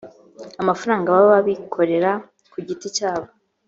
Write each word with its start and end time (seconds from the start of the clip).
amafaranga 0.61 1.15
baba 1.15 1.37
bikorera 1.47 2.11
ku 2.51 2.57
giti 2.67 2.87
cyabo 2.97 3.27